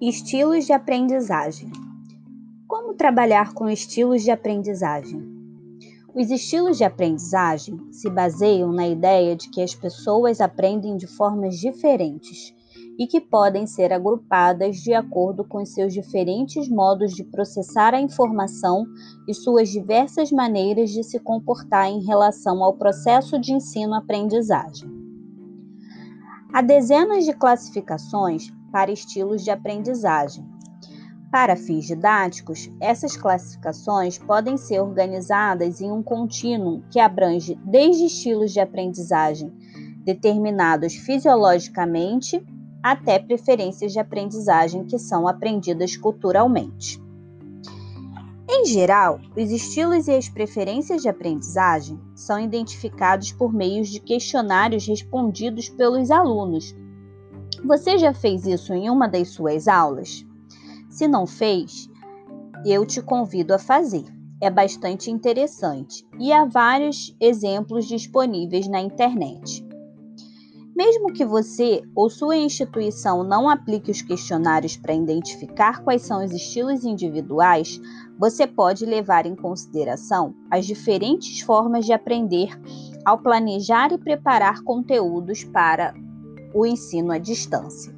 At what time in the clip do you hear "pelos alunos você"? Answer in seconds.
55.68-57.98